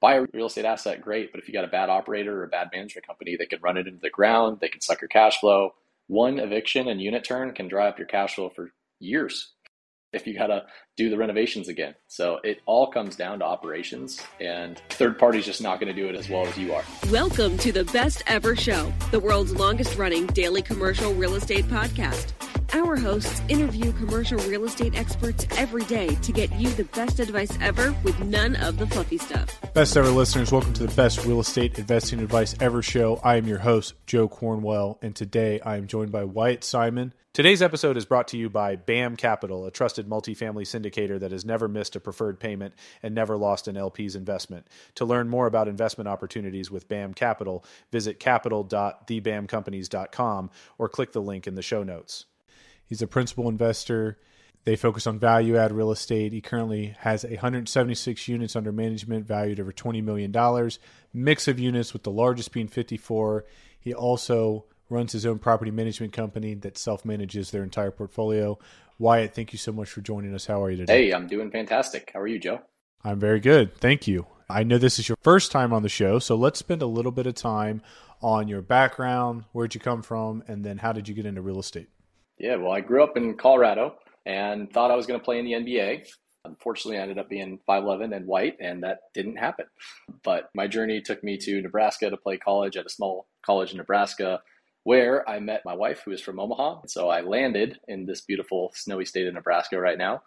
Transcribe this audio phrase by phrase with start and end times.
[0.00, 2.48] buy a real estate asset, great, but if you got a bad operator or a
[2.48, 5.40] bad management company, they can run it into the ground, they can suck your cash
[5.40, 5.74] flow.
[6.08, 9.52] One eviction and unit turn can dry up your cash flow for years.
[10.12, 10.64] If you got to
[10.96, 11.94] do the renovations again.
[12.08, 16.08] So it all comes down to operations, and third party's just not going to do
[16.08, 16.82] it as well as you are.
[17.10, 22.32] Welcome to the Best Ever Show, the world's longest running daily commercial real estate podcast.
[22.72, 27.56] Our hosts interview commercial real estate experts every day to get you the best advice
[27.60, 29.54] ever with none of the fluffy stuff.
[29.74, 33.20] Best ever listeners, welcome to the best real estate investing advice ever show.
[33.22, 37.12] I am your host, Joe Cornwell, and today I am joined by Wyatt Simon.
[37.36, 41.44] Today's episode is brought to you by BAM Capital, a trusted multifamily syndicator that has
[41.44, 44.66] never missed a preferred payment and never lost an LP's investment.
[44.96, 51.46] To learn more about investment opportunities with BAM Capital, visit capital.thebamcompanies.com or click the link
[51.46, 52.24] in the show notes.
[52.86, 54.18] He's a principal investor.
[54.64, 56.32] They focus on value add real estate.
[56.32, 60.34] He currently has 176 units under management valued over $20 million,
[61.12, 63.44] mix of units with the largest being 54.
[63.78, 68.58] He also runs his own property management company that self manages their entire portfolio.
[68.98, 70.46] Wyatt, thank you so much for joining us.
[70.46, 71.06] How are you today?
[71.06, 72.10] Hey, I'm doing fantastic.
[72.14, 72.60] How are you, Joe?
[73.04, 73.76] I'm very good.
[73.76, 74.26] Thank you.
[74.48, 77.12] I know this is your first time on the show, so let's spend a little
[77.12, 77.82] bit of time
[78.22, 81.58] on your background, where'd you come from, and then how did you get into real
[81.58, 81.88] estate?
[82.38, 85.44] Yeah, well, I grew up in Colorado and thought I was going to play in
[85.44, 86.06] the NBA.
[86.44, 89.66] Unfortunately, I ended up being 5'11 and white, and that didn't happen.
[90.22, 93.78] But my journey took me to Nebraska to play college at a small college in
[93.78, 94.40] Nebraska,
[94.86, 96.82] where I met my wife, who is from Omaha.
[96.86, 100.22] So I landed in this beautiful snowy state of Nebraska right now.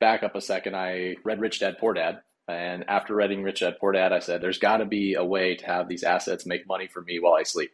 [0.00, 2.18] Back up a second, I read Rich Dad Poor Dad.
[2.48, 5.54] And after reading Rich Dad Poor Dad, I said, there's got to be a way
[5.54, 7.70] to have these assets make money for me while I sleep.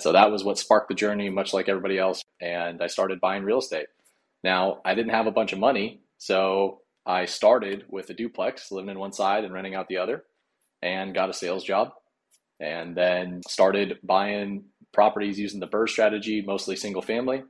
[0.00, 2.24] So that was what sparked the journey, much like everybody else.
[2.40, 3.86] And I started buying real estate.
[4.42, 6.00] Now, I didn't have a bunch of money.
[6.18, 10.24] So I started with a duplex, living in one side and renting out the other,
[10.82, 11.92] and got a sales job.
[12.58, 17.42] And then started buying properties using the BRRRR strategy, mostly single family.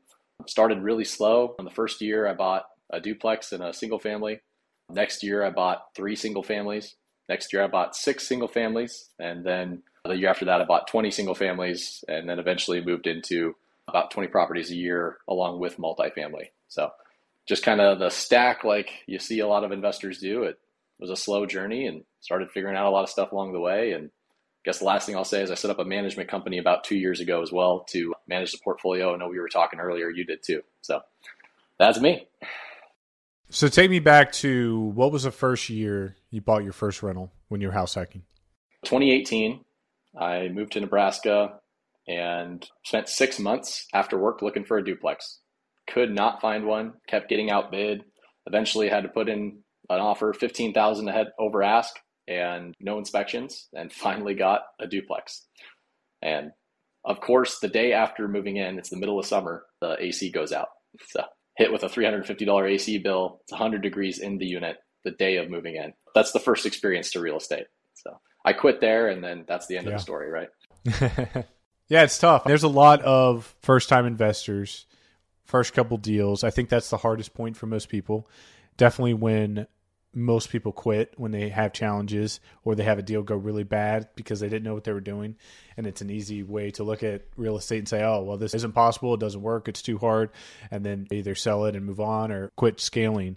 [0.47, 1.55] Started really slow.
[1.59, 4.41] In the first year, I bought a duplex and a single family.
[4.89, 6.97] Next year, I bought three single families.
[7.29, 9.11] Next year, I bought six single families.
[9.19, 13.07] And then the year after that, I bought 20 single families and then eventually moved
[13.07, 13.55] into
[13.87, 16.51] about 20 properties a year along with multifamily.
[16.69, 16.91] So
[17.47, 20.45] just kind of the stack like you see a lot of investors do.
[20.45, 20.59] It
[20.99, 23.93] was a slow journey and started figuring out a lot of stuff along the way.
[23.93, 24.11] And
[24.61, 26.85] I guess the last thing I'll say is I set up a management company about
[26.85, 29.15] two years ago as well to manage the portfolio.
[29.15, 30.61] I know we were talking earlier, you did too.
[30.83, 31.01] So
[31.79, 32.29] that's me.
[33.49, 37.33] So take me back to what was the first year you bought your first rental
[37.49, 38.23] when you were house hacking?
[38.85, 39.65] 2018.
[40.19, 41.61] I moved to Nebraska
[42.07, 45.39] and spent six months after work looking for a duplex.
[45.89, 48.05] Could not find one, kept getting outbid.
[48.47, 51.95] Eventually had to put in an offer 15,000 ahead over ask
[52.31, 55.47] and no inspections and finally got a duplex.
[56.23, 56.53] And
[57.05, 60.53] of course, the day after moving in, it's the middle of summer, the AC goes
[60.53, 60.69] out.
[61.09, 61.23] So
[61.57, 63.41] hit with a $350 AC bill.
[63.43, 65.93] It's 100 degrees in the unit the day of moving in.
[66.15, 67.67] That's the first experience to real estate.
[67.95, 69.93] So I quit there, and then that's the end yeah.
[69.93, 70.49] of the story, right?
[71.89, 72.45] yeah, it's tough.
[72.45, 74.87] There's a lot of first time investors,
[75.45, 76.45] first couple deals.
[76.45, 78.29] I think that's the hardest point for most people.
[78.77, 79.67] Definitely when
[80.13, 84.09] most people quit when they have challenges or they have a deal go really bad
[84.17, 85.37] because they didn't know what they were doing.
[85.77, 88.55] And it's an easy way to look at real estate and say, oh, well, this
[88.55, 89.15] isn't possible.
[89.15, 89.69] It doesn't work.
[89.69, 90.31] It's too hard.
[90.71, 93.37] And then either sell it and move on or quit scaling.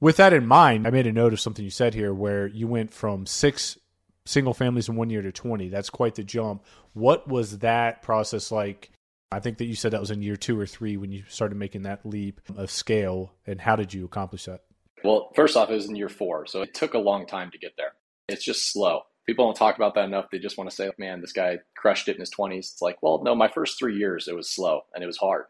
[0.00, 2.66] With that in mind, I made a note of something you said here where you
[2.66, 3.76] went from six
[4.24, 5.68] single families in one year to 20.
[5.68, 6.64] That's quite the jump.
[6.94, 8.90] What was that process like?
[9.32, 11.56] I think that you said that was in year two or three when you started
[11.56, 13.32] making that leap of scale.
[13.46, 14.62] And how did you accomplish that?
[15.02, 16.46] Well, first off, it was in year four.
[16.46, 17.92] So it took a long time to get there.
[18.28, 19.02] It's just slow.
[19.26, 20.26] People don't talk about that enough.
[20.30, 22.58] They just want to say, oh, man, this guy crushed it in his 20s.
[22.58, 25.44] It's like, well, no, my first three years, it was slow and it was hard,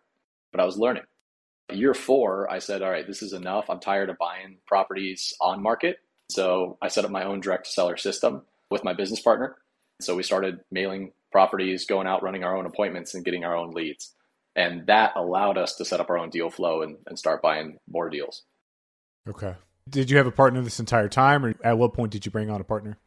[0.53, 1.05] but I was learning.
[1.73, 3.71] Year four, I said, all right, this is enough.
[3.71, 5.99] I'm tired of buying properties on market.
[6.29, 9.57] So I set up my own direct seller system with my business partner.
[10.01, 13.73] So we started mailing properties, going out, running our own appointments, and getting our own
[13.73, 14.15] leads.
[14.57, 17.79] And that allowed us to set up our own deal flow and, and start buying
[17.89, 18.43] more deals.
[19.29, 19.55] Okay.
[19.89, 22.51] Did you have a partner this entire time, or at what point did you bring
[22.51, 22.99] on a partner?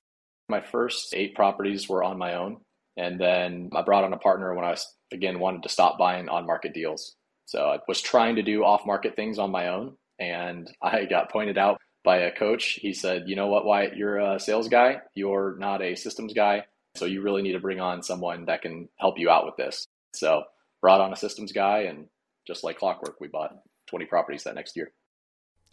[0.49, 2.57] My first eight properties were on my own.
[2.97, 6.29] And then I brought on a partner when I was, again, wanted to stop buying
[6.29, 7.15] on market deals.
[7.45, 9.95] So I was trying to do off market things on my own.
[10.19, 12.79] And I got pointed out by a coach.
[12.81, 16.65] He said, You know what, Wyatt, you're a sales guy, you're not a systems guy.
[16.95, 19.87] So you really need to bring on someone that can help you out with this.
[20.13, 20.43] So
[20.79, 22.05] brought on a systems guy, and
[22.45, 23.55] just like clockwork, we bought
[23.87, 24.91] 20 properties that next year.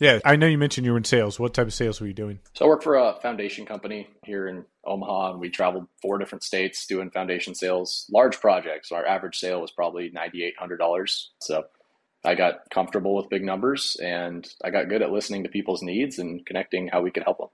[0.01, 1.39] Yeah, I know you mentioned you were in sales.
[1.39, 2.41] What type of sales were you doing?
[2.55, 6.43] So I work for a foundation company here in Omaha, and we traveled four different
[6.43, 8.93] states doing foundation sales, large projects.
[8.93, 11.27] Our average sale was probably $9,800.
[11.43, 11.65] So
[12.25, 16.19] I got comfortable with big numbers, and I got good at listening to people's needs
[16.19, 17.49] and connecting how we could help them.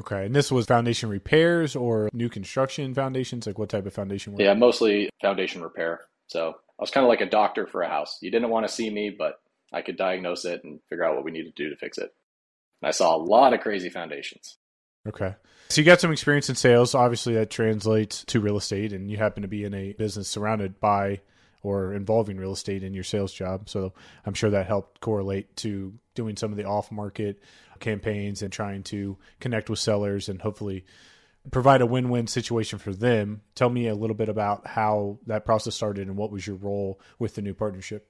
[0.00, 3.46] Okay, and this was foundation repairs or new construction foundations?
[3.46, 4.40] Like what type of foundation work?
[4.40, 6.00] Yeah, mostly foundation repair.
[6.26, 8.18] So I was kind of like a doctor for a house.
[8.20, 9.40] You didn't want to see me, but
[9.74, 12.14] I could diagnose it and figure out what we needed to do to fix it.
[12.80, 14.56] And I saw a lot of crazy foundations.
[15.06, 15.34] Okay.
[15.68, 16.94] So you got some experience in sales.
[16.94, 20.80] Obviously, that translates to real estate, and you happen to be in a business surrounded
[20.80, 21.20] by
[21.62, 23.68] or involving real estate in your sales job.
[23.68, 23.94] So
[24.24, 27.42] I'm sure that helped correlate to doing some of the off market
[27.80, 30.84] campaigns and trying to connect with sellers and hopefully
[31.50, 33.40] provide a win win situation for them.
[33.54, 37.00] Tell me a little bit about how that process started and what was your role
[37.18, 38.08] with the new partnership.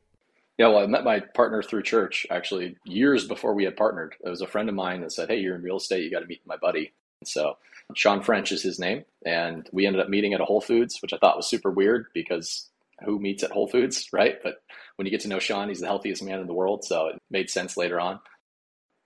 [0.58, 4.14] Yeah, well, I met my partner through church actually years before we had partnered.
[4.24, 6.20] It was a friend of mine that said, Hey, you're in real estate, you got
[6.20, 6.92] to meet my buddy.
[7.24, 7.56] So
[7.94, 9.04] Sean French is his name.
[9.26, 12.06] And we ended up meeting at a Whole Foods, which I thought was super weird
[12.14, 12.70] because
[13.04, 14.36] who meets at Whole Foods, right?
[14.42, 14.56] But
[14.96, 16.84] when you get to know Sean, he's the healthiest man in the world.
[16.84, 18.20] So it made sense later on.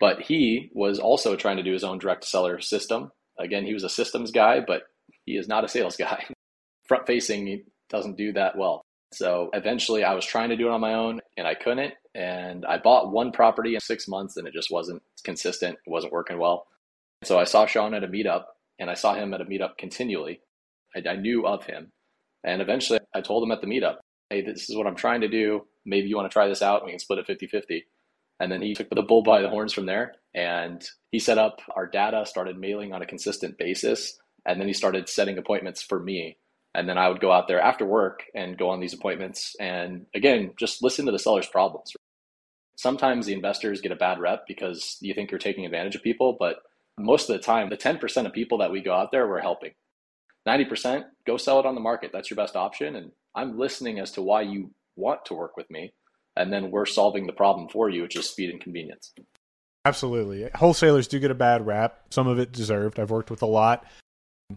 [0.01, 3.11] But he was also trying to do his own direct seller system.
[3.39, 4.83] Again, he was a systems guy, but
[5.25, 6.27] he is not a sales guy.
[6.87, 8.83] Front facing, doesn't do that well.
[9.13, 11.95] So eventually I was trying to do it on my own and I couldn't.
[12.15, 15.79] And I bought one property in six months and it just wasn't consistent.
[15.87, 16.67] It wasn't working well.
[17.25, 18.45] So I saw Sean at a meetup
[18.79, 20.41] and I saw him at a meetup continually.
[20.95, 21.93] I, I knew of him.
[22.45, 23.97] And eventually I told him at the meetup,
[24.31, 25.63] hey, this is what I'm trying to do.
[25.85, 26.85] Maybe you want to try this out.
[26.85, 27.87] We can split it 50 50.
[28.41, 31.61] And then he took the bull by the horns from there and he set up
[31.75, 34.17] our data, started mailing on a consistent basis.
[34.47, 36.37] And then he started setting appointments for me
[36.79, 40.07] and then I would go out there after work and go on these appointments and
[40.15, 41.93] again, just listen to the seller's problems.
[42.77, 46.37] Sometimes the investors get a bad rep because you think you're taking advantage of people,
[46.39, 46.59] but
[46.97, 49.73] most of the time, the 10% of people that we go out there, we're helping.
[50.47, 52.11] 90%, go sell it on the market.
[52.13, 52.95] That's your best option.
[52.95, 55.93] And I'm listening as to why you want to work with me.
[56.37, 59.13] And then we're solving the problem for you, which is speed and convenience.
[59.85, 60.49] Absolutely.
[60.55, 63.01] Wholesalers do get a bad rap, some of it deserved.
[63.01, 63.85] I've worked with a lot.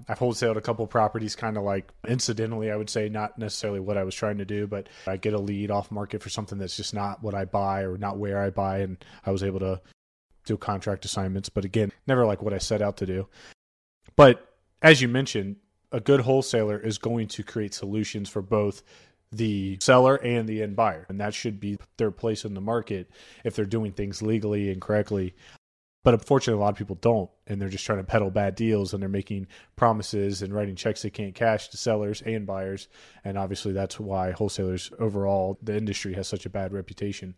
[0.08, 3.98] I've wholesaled a couple properties kind of like incidentally, I would say, not necessarily what
[3.98, 6.78] I was trying to do, but I get a lead off market for something that's
[6.78, 8.80] just not what I buy or not where I buy.
[8.80, 9.82] And I was able to
[10.46, 11.50] do contract assignments.
[11.50, 13.28] But again, never like what I set out to do.
[14.16, 14.48] But
[14.82, 15.58] as you mentioned,
[15.92, 18.84] a good wholesaler is going to create solutions for both
[19.34, 21.06] the seller and the end buyer.
[21.10, 23.12] And that should be their place in the market
[23.44, 25.36] if they're doing things legally and correctly.
[26.04, 28.94] But unfortunately, a lot of people don't, and they're just trying to peddle bad deals,
[28.94, 32.88] and they're making promises and writing checks they can't cash to sellers and buyers.
[33.24, 37.36] And obviously, that's why wholesalers overall, the industry has such a bad reputation.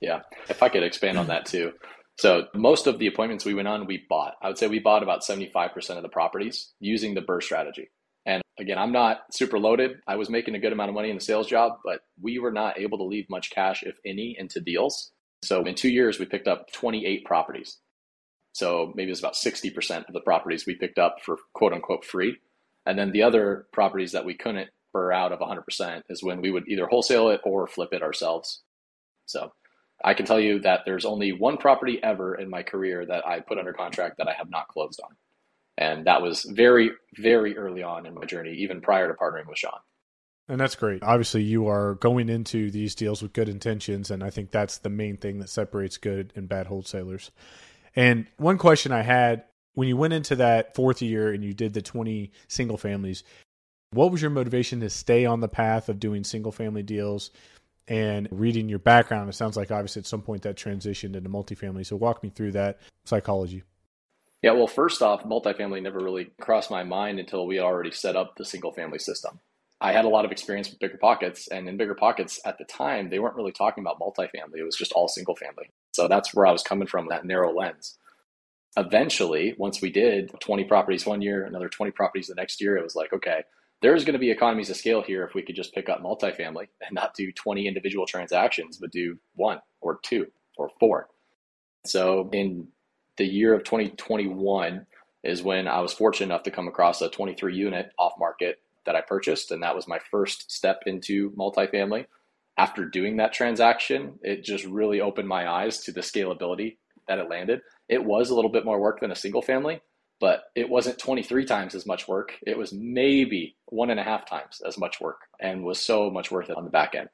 [0.00, 1.72] Yeah, if I could expand on that too.
[2.18, 4.34] So most of the appointments we went on, we bought.
[4.42, 7.90] I would say we bought about 75% of the properties using the BRRRR strategy.
[8.26, 9.92] And again, I'm not super loaded.
[10.06, 12.52] I was making a good amount of money in the sales job, but we were
[12.52, 15.10] not able to leave much cash, if any, into deals.
[15.42, 17.78] So in two years, we picked up 28 properties.
[18.52, 22.38] So maybe it's about 60% of the properties we picked up for quote unquote free.
[22.86, 26.50] And then the other properties that we couldn't BRRRR out of 100% is when we
[26.50, 28.62] would either wholesale it or flip it ourselves.
[29.26, 29.52] So
[30.04, 33.40] I can tell you that there's only one property ever in my career that I
[33.40, 35.16] put under contract that I have not closed on.
[35.78, 39.58] And that was very, very early on in my journey, even prior to partnering with
[39.58, 39.78] Sean.
[40.48, 41.02] And that's great.
[41.02, 44.10] Obviously, you are going into these deals with good intentions.
[44.10, 47.30] And I think that's the main thing that separates good and bad wholesalers.
[47.94, 49.44] And one question I had
[49.74, 53.24] when you went into that fourth year and you did the 20 single families,
[53.92, 57.30] what was your motivation to stay on the path of doing single family deals?
[57.88, 61.84] And reading your background, it sounds like obviously at some point that transitioned into multifamily.
[61.84, 63.64] So walk me through that psychology.
[64.40, 68.36] Yeah, well, first off, multifamily never really crossed my mind until we already set up
[68.36, 69.40] the single family system.
[69.82, 73.18] I had a lot of experience with BiggerPockets, and in BiggerPockets at the time, they
[73.18, 74.58] weren't really talking about multifamily.
[74.58, 75.72] It was just all single family.
[75.90, 77.98] So that's where I was coming from, that narrow lens.
[78.76, 82.84] Eventually, once we did 20 properties one year, another 20 properties the next year, it
[82.84, 83.42] was like, okay,
[83.82, 86.68] there's going to be economies of scale here if we could just pick up multifamily
[86.80, 91.08] and not do 20 individual transactions, but do one or two or four.
[91.84, 92.68] So in
[93.16, 94.86] the year of 2021
[95.24, 98.96] is when I was fortunate enough to come across a 23 unit off market that
[98.96, 99.50] I purchased.
[99.50, 102.06] And that was my first step into multifamily.
[102.56, 106.76] After doing that transaction, it just really opened my eyes to the scalability
[107.08, 107.62] that it landed.
[107.88, 109.80] It was a little bit more work than a single family,
[110.20, 112.34] but it wasn't 23 times as much work.
[112.46, 116.30] It was maybe one and a half times as much work and was so much
[116.30, 117.08] worth it on the back end.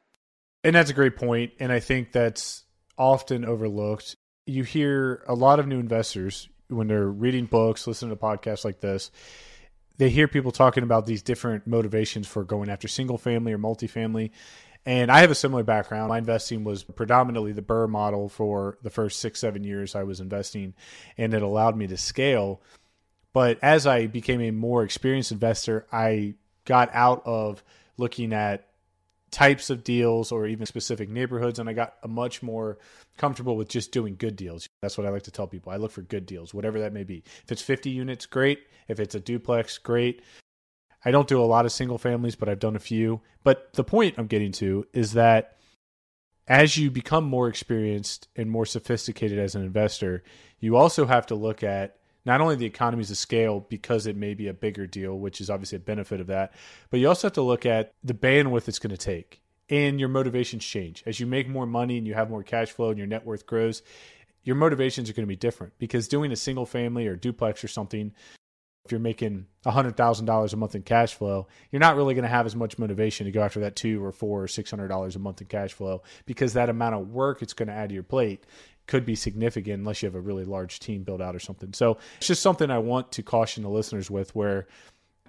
[0.65, 1.53] And that's a great point.
[1.61, 2.65] And I think that's
[2.99, 4.17] often overlooked.
[4.45, 8.81] You hear a lot of new investors when they're reading books, listening to podcasts like
[8.81, 9.11] this,
[9.99, 14.31] they hear people talking about these different motivations for going after single family or multifamily.
[14.87, 16.09] And I have a similar background.
[16.09, 20.21] My investing was predominantly the BRRRR model for the first six, seven years I was
[20.21, 20.75] investing,
[21.19, 22.63] and it allowed me to scale.
[23.33, 27.63] But as I became a more experienced investor, I got out of
[27.99, 28.67] looking at
[29.31, 32.79] types of deals or even specific neighborhoods and I got a much more
[33.17, 34.69] comfortable with just doing good deals.
[34.81, 35.73] That's what I like to tell people.
[35.73, 37.23] I look for good deals, whatever that may be.
[37.45, 38.61] If it's 50 units, great.
[38.89, 40.23] If it's a duplex, great.
[41.05, 43.21] I don't do a lot of single families, but I've done a few.
[43.45, 45.59] But the point I'm getting to is that
[46.47, 50.25] as you become more experienced and more sophisticated as an investor,
[50.59, 54.35] you also have to look at not only the economies of scale because it may
[54.35, 56.53] be a bigger deal, which is obviously a benefit of that,
[56.91, 60.09] but you also have to look at the bandwidth it's going to take and your
[60.09, 61.03] motivations change.
[61.07, 63.47] As you make more money and you have more cash flow and your net worth
[63.47, 63.83] grows,
[64.43, 67.69] your motivations are going to be different because doing a single family or duplex or
[67.69, 68.13] something,
[68.85, 72.47] if you're making $100,000 a month in cash flow, you're not really going to have
[72.47, 75.47] as much motivation to go after that two or four or $600 a month in
[75.47, 78.47] cash flow because that amount of work it's going to add to your plate
[78.89, 81.73] could be significant unless you have a really large team built out or something.
[81.73, 84.67] So it's just something I want to caution the listeners with where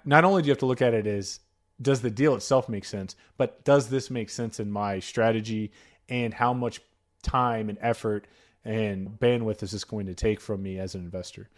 [0.04, 1.40] not only do you have to look at it as
[1.80, 5.70] does the deal itself make sense, but does this make sense in my strategy
[6.08, 6.80] and how much
[7.22, 8.26] time and effort
[8.64, 11.48] and bandwidth is this going to take from me as an investor?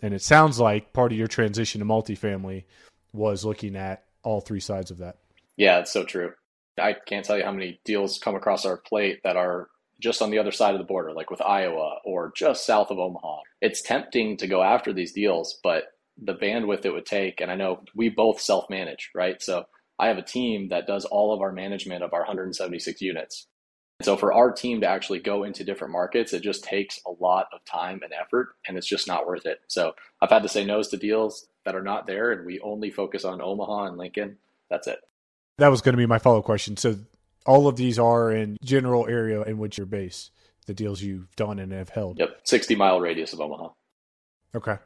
[0.00, 2.64] And it sounds like part of your transition to multifamily
[3.12, 5.16] was looking at all three sides of that.
[5.56, 6.32] Yeah, it's so true.
[6.80, 9.68] I can't tell you how many deals come across our plate that are
[10.02, 12.98] just on the other side of the border, like with Iowa or just south of
[12.98, 13.40] Omaha.
[13.60, 15.84] It's tempting to go after these deals, but
[16.22, 19.40] the bandwidth it would take, and I know we both self manage, right?
[19.40, 19.64] So
[19.98, 23.46] I have a team that does all of our management of our 176 units.
[24.00, 27.12] And so for our team to actually go into different markets, it just takes a
[27.22, 29.60] lot of time and effort, and it's just not worth it.
[29.68, 32.90] So I've had to say no's to deals that are not there, and we only
[32.90, 34.38] focus on Omaha and Lincoln.
[34.68, 34.98] That's it.
[35.58, 36.76] That was going to be my follow up question.
[36.76, 36.96] So
[37.46, 40.30] all of these are in general area in which you're based,
[40.66, 42.18] the deals you've done and have held.
[42.18, 43.68] Yep, 60 mile radius of Omaha.
[44.54, 44.76] Okay,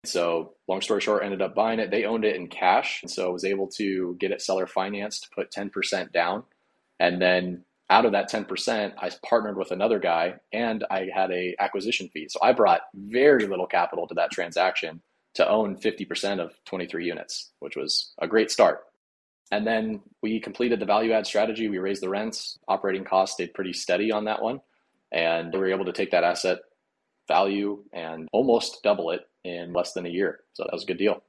[0.05, 1.91] So, long story short, ended up buying it.
[1.91, 3.01] They owned it in cash.
[3.03, 6.43] And so I was able to get it seller financed put 10% down.
[6.99, 11.55] And then out of that 10%, I partnered with another guy and I had a
[11.59, 12.27] acquisition fee.
[12.29, 15.01] So I brought very little capital to that transaction
[15.35, 18.81] to own 50% of 23 units, which was a great start.
[19.51, 21.69] And then we completed the value add strategy.
[21.69, 22.59] We raised the rents.
[22.67, 24.61] Operating costs stayed pretty steady on that one.
[25.11, 26.59] And we were able to take that asset
[27.27, 30.41] value and almost double it in less than a year.
[30.53, 31.23] So that was a good deal.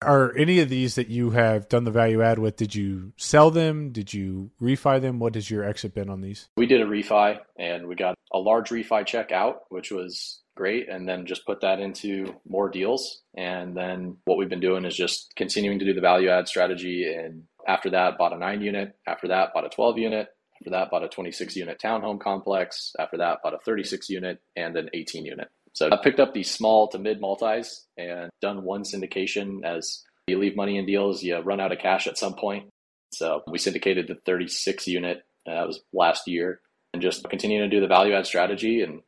[0.00, 3.50] Are any of these that you have done the value add with, did you sell
[3.50, 3.90] them?
[3.90, 5.18] Did you refi them?
[5.18, 6.48] What has your exit been on these?
[6.56, 10.88] We did a refi and we got a large refi check out, which was great.
[10.88, 13.22] And then just put that into more deals.
[13.36, 17.10] And then what we've been doing is just continuing to do the value add strategy.
[17.10, 18.96] And after that, bought a nine unit.
[19.06, 20.28] After that, bought a 12 unit.
[20.60, 22.92] After that, bought a 26 unit townhome complex.
[22.98, 25.48] After that, bought a 36 unit and an 18 unit.
[25.72, 30.38] So I picked up these small to mid multis and done one syndication as you
[30.38, 32.68] leave money in deals, you run out of cash at some point.
[33.12, 35.22] So we syndicated the 36 unit.
[35.48, 36.60] Uh, that was last year
[36.92, 39.00] and just continuing to do the value add strategy and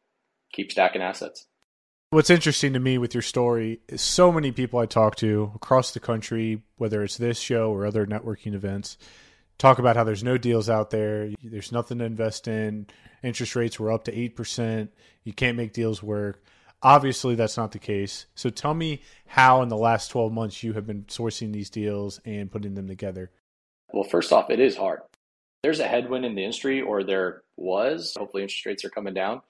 [0.53, 1.47] keep stacking assets.
[2.11, 5.93] What's interesting to me with your story is so many people I talk to across
[5.93, 8.99] the country, whether it's this show or other networking events,
[9.59, 11.31] talk about how there's no deals out there.
[11.41, 12.89] There's nothing to invest in.
[13.23, 14.89] Interest rates were up to 8%.
[15.23, 16.43] You can't make deals work.
[16.83, 18.27] Obviously, that's not the case.
[18.35, 22.21] So tell me how in the last 12 months you have been sourcing these deals
[22.25, 23.31] and putting them together.
[23.93, 25.01] Well, first off, it is hard.
[25.63, 28.17] There's a headwind in the industry, or there was.
[28.19, 29.43] Hopefully, interest rates are coming down.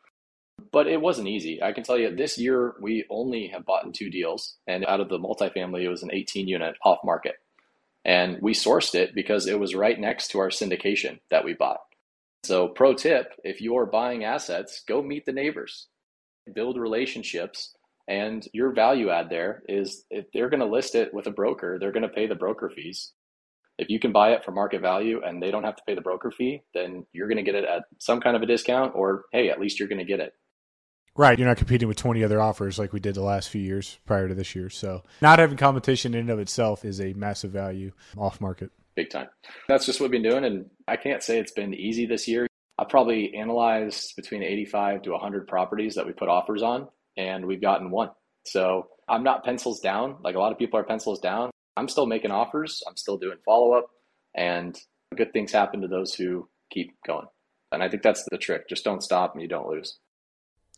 [0.72, 1.62] But it wasn't easy.
[1.62, 4.56] I can tell you this year, we only have bought in two deals.
[4.66, 7.36] And out of the multifamily, it was an 18 unit off market.
[8.04, 11.80] And we sourced it because it was right next to our syndication that we bought.
[12.44, 15.88] So, pro tip if you're buying assets, go meet the neighbors
[16.54, 17.74] build relationships
[18.08, 21.78] and your value add there is if they're going to list it with a broker
[21.78, 23.12] they're going to pay the broker fees
[23.78, 26.00] if you can buy it for market value and they don't have to pay the
[26.00, 29.24] broker fee then you're going to get it at some kind of a discount or
[29.32, 30.34] hey at least you're going to get it
[31.20, 33.98] right you're not competing with 20 other offers like we did the last few years
[34.06, 37.50] prior to this year so not having competition in and of itself is a massive
[37.50, 39.28] value off market big time
[39.68, 42.46] that's just what we've been doing and i can't say it's been easy this year
[42.80, 47.60] I probably analyzed between 85 to 100 properties that we put offers on, and we've
[47.60, 48.08] gotten one.
[48.46, 50.16] So I'm not pencils down.
[50.24, 51.50] Like a lot of people are pencils down.
[51.76, 52.82] I'm still making offers.
[52.88, 53.90] I'm still doing follow up,
[54.34, 54.74] and
[55.14, 57.26] good things happen to those who keep going.
[57.70, 58.66] And I think that's the trick.
[58.66, 59.98] Just don't stop and you don't lose.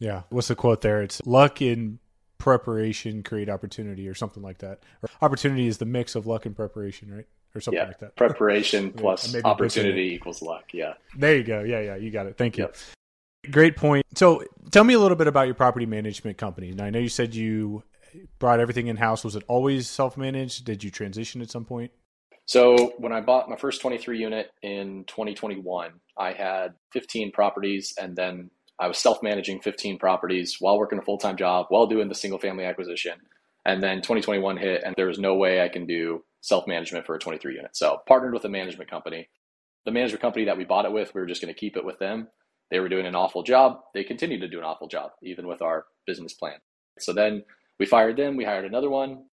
[0.03, 0.23] Yeah.
[0.31, 1.01] What's the quote there?
[1.03, 2.01] It's luck in
[2.39, 4.83] preparation create opportunity or something like that.
[5.01, 7.27] Or opportunity is the mix of luck and preparation, right?
[7.55, 7.87] or something yeah.
[7.87, 8.17] like that.
[8.17, 10.65] Preparation plus opportunity equals luck.
[10.73, 10.95] Yeah.
[11.17, 11.63] There you go.
[11.63, 12.37] Yeah, yeah, you got it.
[12.37, 12.65] Thank you.
[12.65, 12.77] Yep.
[13.51, 14.07] Great point.
[14.15, 16.73] So, tell me a little bit about your property management company.
[16.73, 17.83] Now, I know you said you
[18.39, 19.25] brought everything in house.
[19.25, 20.65] Was it always self managed?
[20.65, 21.91] Did you transition at some point?
[22.47, 28.17] So, when I bought my first 23 unit in 2021, I had 15 properties and
[28.17, 28.51] then
[28.83, 32.17] I was self managing 15 properties while working a full time job, while doing the
[32.17, 33.15] single family acquisition.
[33.65, 37.15] And then 2021 hit, and there was no way I can do self management for
[37.15, 37.77] a 23 unit.
[37.77, 39.29] So partnered with a management company.
[39.85, 41.85] The management company that we bought it with, we were just going to keep it
[41.85, 42.27] with them.
[42.73, 43.81] They were doing an awful job.
[43.95, 46.57] They continued to do an awful job, even with our business plan.
[46.99, 47.45] So then
[47.79, 48.37] we fired them.
[48.37, 49.27] We hired another one.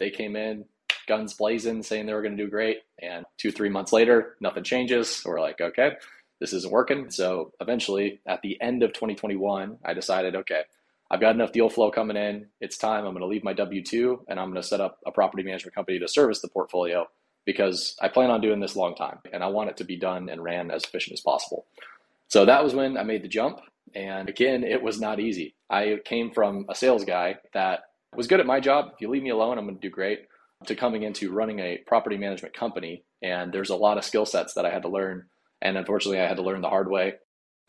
[0.00, 0.64] They came in,
[1.06, 2.78] guns blazing, saying they were going to do great.
[3.00, 5.22] And two, three months later, nothing changes.
[5.24, 5.92] We're like, okay,
[6.40, 7.10] this isn't working.
[7.10, 10.62] So eventually, at the end of 2021, I decided, okay,
[11.10, 12.46] I've got enough deal flow coming in.
[12.60, 13.04] It's time.
[13.04, 15.42] I'm going to leave my W 2 and I'm going to set up a property
[15.42, 17.06] management company to service the portfolio
[17.44, 20.28] because I plan on doing this long time and I want it to be done
[20.28, 21.64] and ran as efficient as possible.
[22.28, 23.60] So that was when I made the jump.
[23.94, 25.54] And again, it was not easy.
[25.70, 27.84] I came from a sales guy that
[28.16, 28.90] was good at my job.
[28.94, 30.26] If you leave me alone, I'm going to do great.
[30.66, 33.04] To coming into running a property management company.
[33.22, 35.26] And there's a lot of skill sets that I had to learn.
[35.62, 37.14] And unfortunately, I had to learn the hard way.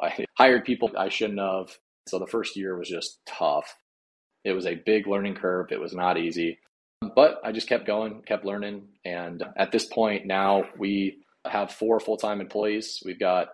[0.01, 1.77] I hired people I shouldn't have.
[2.07, 3.75] So the first year was just tough.
[4.43, 5.71] It was a big learning curve.
[5.71, 6.59] It was not easy.
[7.15, 8.87] But I just kept going, kept learning.
[9.05, 13.01] And at this point now, we have four full time employees.
[13.05, 13.49] We've got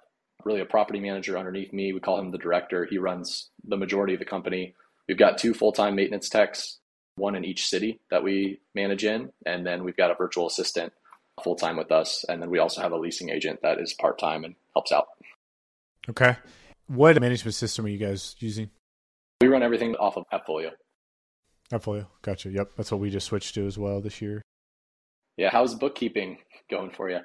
[0.45, 1.93] really a property manager underneath me.
[1.93, 2.85] We call him the director.
[2.85, 4.75] He runs the majority of the company.
[5.07, 6.79] We've got two full time maintenance techs,
[7.15, 9.31] one in each city that we manage in.
[9.45, 10.93] And then we've got a virtual assistant
[11.43, 12.25] full time with us.
[12.27, 15.07] And then we also have a leasing agent that is part time and helps out.
[16.09, 16.35] Okay.
[16.87, 18.69] What management system are you guys using?
[19.41, 20.71] We run everything off of AppFolio.
[21.71, 22.07] AppFolio.
[22.21, 22.49] Gotcha.
[22.49, 22.71] Yep.
[22.77, 24.41] That's what we just switched to as well this year.
[25.37, 25.49] Yeah.
[25.49, 26.37] How's bookkeeping
[26.69, 27.19] going for you?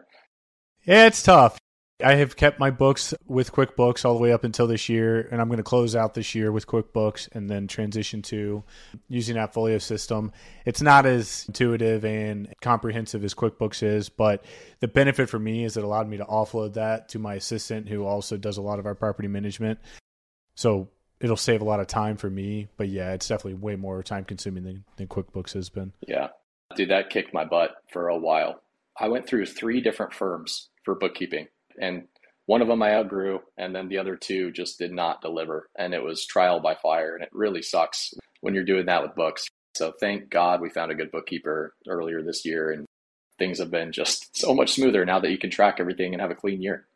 [0.85, 1.59] Yeah, it's tough.
[2.01, 5.41] I have kept my books with QuickBooks all the way up until this year, and
[5.41, 8.63] I'm going to close out this year with QuickBooks and then transition to
[9.09, 10.31] using AppFolio system.
[10.65, 14.45] It's not as intuitive and comprehensive as QuickBooks is, but
[14.79, 18.07] the benefit for me is it allowed me to offload that to my assistant who
[18.07, 19.81] also does a lot of our property management.
[20.55, 24.05] So it'll save a lot of time for me, but yeah, it's definitely way more
[24.05, 25.93] time consuming than, than QuickBooks has been.
[26.07, 26.29] Yeah.
[26.77, 28.63] Dude, that kicked my butt for a while.
[29.01, 31.49] I went through three different firms for bookkeeping
[31.81, 32.09] and
[32.47, 35.93] one of them I outgrew, and then the other two just did not deliver, and
[35.93, 39.47] it was trial by fire, and it really sucks when you're doing that with books.
[39.75, 42.87] So thank God we found a good bookkeeper earlier this year, and
[43.39, 46.31] things have been just so much smoother now that you can track everything and have
[46.31, 46.87] a clean year.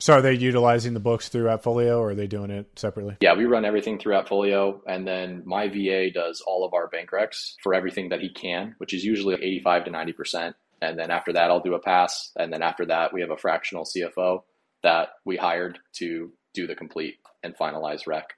[0.00, 3.16] So are they utilizing the books through AppFolio or are they doing it separately?
[3.20, 7.10] Yeah, we run everything through AppFolio and then my VA does all of our bank
[7.10, 10.54] recs for everything that he can, which is usually 85 to 90%.
[10.84, 12.30] And then after that, I'll do a pass.
[12.36, 14.42] And then after that, we have a fractional CFO
[14.82, 18.34] that we hired to do the complete and finalize rec.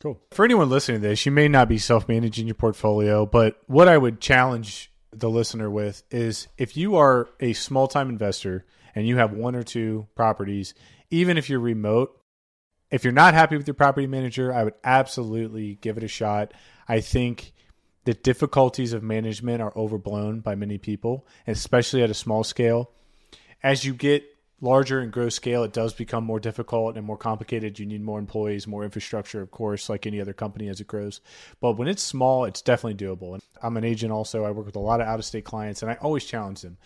[0.00, 0.20] Cool.
[0.30, 3.88] For anyone listening to this, you may not be self managing your portfolio, but what
[3.88, 8.64] I would challenge the listener with is if you are a small time investor
[8.94, 10.74] and you have one or two properties,
[11.10, 12.14] even if you're remote,
[12.90, 16.52] if you're not happy with your property manager, I would absolutely give it a shot.
[16.86, 17.52] I think
[18.08, 22.90] the difficulties of management are overblown by many people, especially at a small scale.
[23.62, 24.24] As you get
[24.62, 27.78] larger and grow scale, it does become more difficult and more complicated.
[27.78, 31.20] You need more employees, more infrastructure, of course, like any other company as it grows.
[31.60, 33.34] But when it's small, it's definitely doable.
[33.34, 34.42] And I'm an agent also.
[34.42, 36.78] I work with a lot of out of state clients, and I always challenge them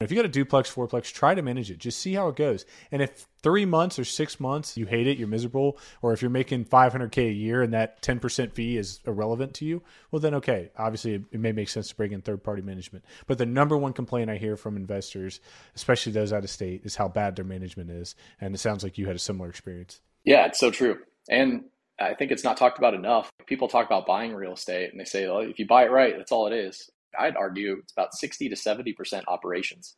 [0.00, 1.78] if you got a duplex, fourplex, try to manage it.
[1.78, 2.64] Just see how it goes.
[2.92, 6.30] And if three months or six months you hate it, you're miserable, or if you're
[6.30, 9.82] making 500k a year and that 10% fee is irrelevant to you,
[10.12, 13.04] well then okay, obviously it, may make sense to bring in third party management.
[13.26, 15.40] But the number one complaint I hear from investors,
[15.74, 18.14] especially those out of state, is how bad their management is.
[18.40, 20.00] And it sounds like you had a similar experience.
[20.24, 20.98] Yeah, it's so true.
[21.28, 21.64] And
[22.00, 23.30] I think it's not talked about enough.
[23.46, 26.16] People talk about buying real estate and they say, well, if you buy it right,
[26.16, 26.88] that's all it is.
[27.18, 29.96] I'd argue it's about 60 to 70% operations.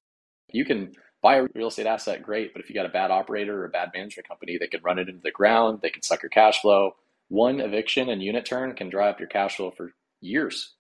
[0.52, 0.92] You can
[1.22, 3.70] buy a real estate asset, great, but if you got a bad operator or a
[3.70, 6.60] bad management company, they can run it into the ground, they can suck your cash
[6.60, 6.92] flow.
[7.28, 10.74] One eviction and unit turn can dry up your cash flow for years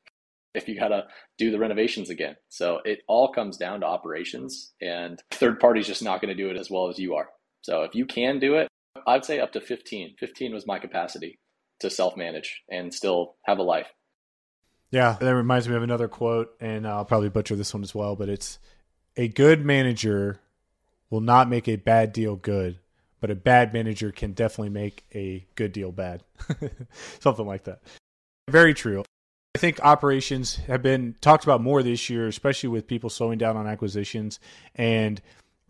[0.54, 1.04] if you got to
[1.38, 2.36] do the renovations again.
[2.48, 6.50] So it all comes down to operations, and third party's just not going to do
[6.50, 7.28] it as well as you are.
[7.62, 8.68] So if you can do it,
[9.06, 10.16] I'd say up to 15.
[10.18, 11.38] 15 was my capacity
[11.80, 13.86] to self manage and still have a life.
[14.90, 18.16] Yeah, that reminds me of another quote, and I'll probably butcher this one as well,
[18.16, 18.58] but it's
[19.16, 20.40] a good manager
[21.10, 22.78] will not make a bad deal good,
[23.20, 26.22] but a bad manager can definitely make a good deal bad.
[27.20, 27.80] Something like that.
[28.48, 29.04] Very true.
[29.54, 33.56] I think operations have been talked about more this year, especially with people slowing down
[33.56, 34.38] on acquisitions
[34.76, 35.20] and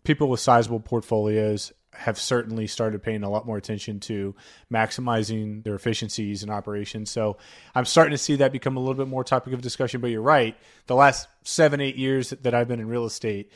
[0.03, 4.35] people with sizable portfolios have certainly started paying a lot more attention to
[4.71, 7.11] maximizing their efficiencies and operations.
[7.11, 7.37] So
[7.75, 10.01] I'm starting to see that become a little bit more topic of discussion.
[10.01, 10.55] But you're right.
[10.87, 13.51] The last seven, eight years that I've been in real estate,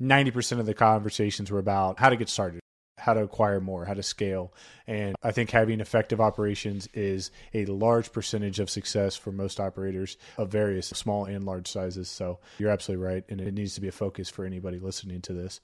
[0.00, 2.60] 90% of the conversations were about how to get started,
[2.98, 4.52] how to acquire more, how to scale.
[4.86, 10.16] And I think having effective operations is a large percentage of success for most operators
[10.38, 12.08] of various small and large sizes.
[12.08, 13.24] So you're absolutely right.
[13.28, 15.60] And it needs to be a focus for anybody listening to this.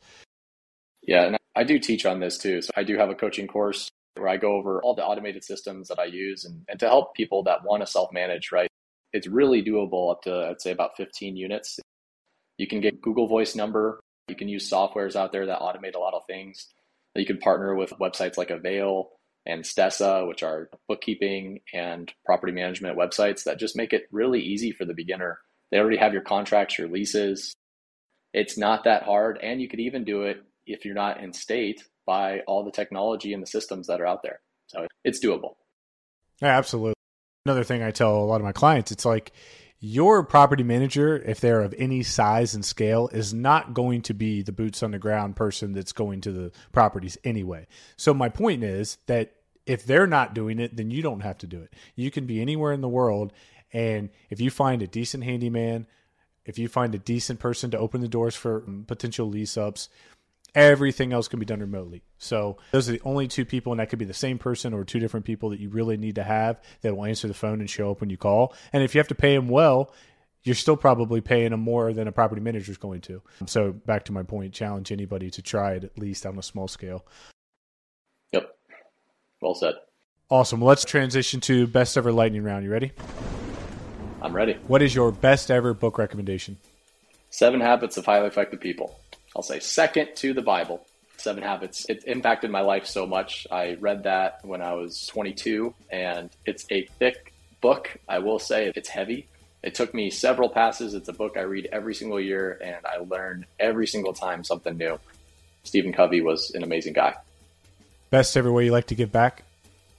[1.09, 2.61] Yeah, and I do teach on this too.
[2.61, 5.89] So I do have a coaching course where I go over all the automated systems
[5.89, 8.69] that I use and, and to help people that want to self manage, right?
[9.15, 11.81] It's really doable up to, I'd say, about 15 units.
[12.59, 14.01] You can get Google Voice number.
[14.29, 16.67] You can use softwares out there that automate a lot of things.
[17.15, 19.09] You can partner with websites like Avail
[19.47, 24.73] and Stessa, which are bookkeeping and property management websites that just make it really easy
[24.73, 25.39] for the beginner.
[25.71, 27.55] They already have your contracts, your leases.
[28.35, 29.39] It's not that hard.
[29.43, 33.33] And you could even do it if you're not in state by all the technology
[33.33, 34.41] and the systems that are out there.
[34.67, 35.57] So it's doable.
[36.41, 36.95] Yeah, absolutely.
[37.45, 39.33] Another thing I tell a lot of my clients, it's like
[39.81, 44.43] your property manager, if they're of any size and scale, is not going to be
[44.43, 47.67] the boots on the ground person that's going to the properties anyway.
[47.97, 49.35] So my point is that
[49.67, 51.75] if they're not doing it, then you don't have to do it.
[51.95, 53.33] You can be anywhere in the world.
[53.73, 55.87] And if you find a decent handyman,
[56.45, 59.91] if you find a decent person to open the doors for mm, potential lease ups,
[60.55, 62.03] Everything else can be done remotely.
[62.19, 64.85] So those are the only two people, and that could be the same person or
[64.85, 67.69] two different people that you really need to have that will answer the phone and
[67.69, 68.55] show up when you call.
[68.73, 69.93] And if you have to pay them well,
[70.43, 73.23] you're still probably paying them more than a property manager is going to.
[73.47, 76.69] So back to my point, challenge anybody to try it at least on a small
[76.69, 77.05] scale.
[78.33, 78.57] Yep.
[79.41, 79.75] Well said.
[80.31, 80.63] Awesome.
[80.63, 82.65] Let's transition to best ever lightning round.
[82.65, 82.93] You ready?
[84.21, 84.55] I'm ready.
[84.67, 86.57] What is your best ever book recommendation?
[87.31, 88.99] Seven Habits of Highly Effective People.
[89.39, 90.85] I'll say second to the Bible.
[91.17, 91.87] Seven Habits.
[91.89, 93.47] It impacted my life so much.
[93.53, 97.97] I read that when I was 22, and it's a thick book.
[98.09, 99.29] I will say it's heavy.
[99.63, 100.93] It took me several passes.
[100.93, 104.77] It's a book I read every single year, and I learn every single time something
[104.77, 104.99] new.
[105.63, 107.15] Stephen Covey was an amazing guy.
[108.11, 109.45] Best ever way you like to give back?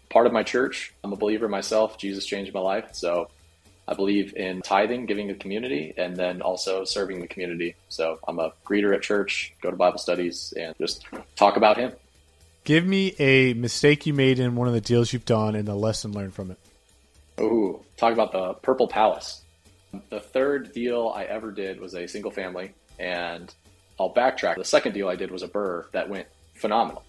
[0.10, 0.94] Part of my church.
[1.02, 1.98] I'm a believer myself.
[1.98, 2.90] Jesus changed my life.
[2.92, 3.30] So
[3.90, 7.76] I believe in tithing, giving to the community, and then also serving the community.
[7.90, 11.94] So I'm a greeter at church, go to Bible studies, and just talk about Him.
[12.66, 15.74] Give me a mistake you made in one of the deals you've done and a
[15.74, 16.60] lesson learned from it.
[17.42, 19.42] Ooh, talk about the Purple Palace.
[20.10, 23.52] The third deal I ever did was a single family, and
[24.00, 24.58] I'll backtrack.
[24.58, 27.04] The second deal I did was a BRRRR that went phenomenal.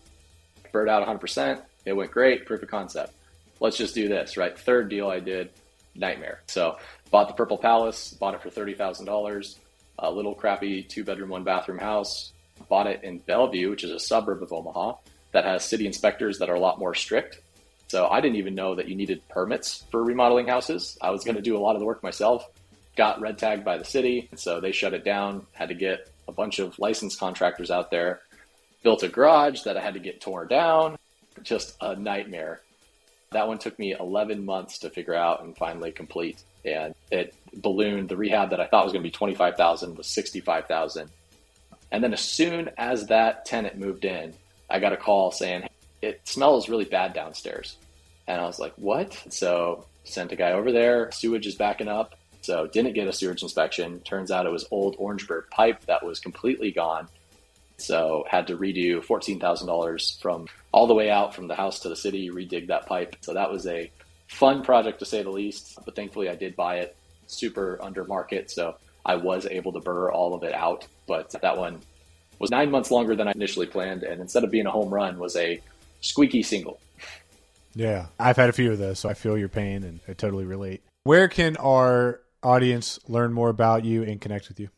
[0.72, 1.60] BRRRRed out 100%.
[1.84, 3.12] It went great, proof of concept.
[3.60, 4.58] Let's just do this, right?
[4.58, 5.50] Third deal I did,
[5.94, 6.42] nightmare.
[6.46, 6.76] So
[7.10, 9.58] bought the Purple Palace, bought it for $30,000,
[9.98, 12.32] a little crappy two bedroom, one bathroom house.
[12.68, 14.94] Bought it in Bellevue, which is a suburb of Omaha
[15.32, 17.40] that has city inspectors that are a lot more strict.
[17.88, 20.98] So I didn't even know that you needed permits for remodeling houses.
[21.00, 22.48] I was going to do a lot of the work myself.
[22.96, 25.46] Got red tagged by the city, so they shut it down.
[25.52, 28.20] Had to get a bunch of licensed contractors out there.
[28.82, 30.98] Built a garage that I had to get torn down.
[31.42, 32.60] Just a nightmare.
[33.32, 36.42] That one took me 11 months to figure out and finally complete.
[36.64, 38.08] And it ballooned.
[38.08, 41.08] The rehab that I thought was going to be 25,000 was 65,000.
[41.92, 44.34] And then as soon as that tenant moved in,
[44.68, 45.68] I got a call saying,
[46.02, 47.76] it smells really bad downstairs.
[48.26, 49.16] And I was like, what?
[49.28, 51.12] So sent a guy over there.
[51.12, 52.16] Sewage is backing up.
[52.40, 54.00] So didn't get a sewage inspection.
[54.00, 57.08] Turns out it was old Orangeburg pipe that was completely gone.
[57.80, 61.96] So had to redo $14,000 from all the way out from the house to the
[61.96, 63.16] city, redig that pipe.
[63.20, 63.90] So that was a
[64.28, 65.78] fun project to say the least.
[65.84, 68.50] But thankfully I did buy it super under market.
[68.50, 70.86] So I was able to BRRRR all of it out.
[71.06, 71.80] But that one
[72.38, 74.02] was nine months longer than I initially planned.
[74.02, 75.60] And instead of being a home run was a
[76.00, 76.80] squeaky single.
[77.74, 80.44] Yeah, I've had a few of those, so I feel your pain and I totally
[80.44, 80.82] relate.
[81.04, 84.70] Where can our audience learn more about you and connect with you?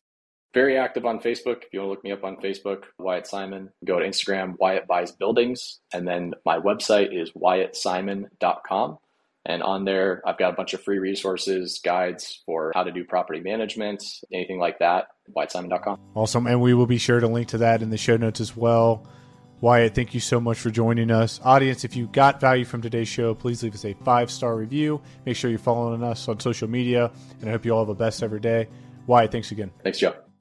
[0.54, 1.62] Very active on Facebook.
[1.62, 4.86] If you want to look me up on Facebook, Wyatt Simon, go to Instagram, Wyatt
[4.86, 5.80] Buys Buildings.
[5.94, 8.98] And then my website is wyattsimon.com.
[9.44, 13.04] And on there, I've got a bunch of free resources, guides for how to do
[13.04, 15.98] property management, anything like that, wyattsimon.com.
[16.14, 16.46] Awesome.
[16.46, 19.06] And we will be sure to link to that in the show notes as well.
[19.60, 21.40] Wyatt, thank you so much for joining us.
[21.44, 25.00] Audience, if you got value from today's show, please leave us a five star review.
[25.24, 27.10] Make sure you're following us on social media,
[27.40, 28.68] and I hope you all have a best ever day.
[29.06, 29.70] Wyatt, thanks again.
[29.82, 30.14] Thanks, Joe.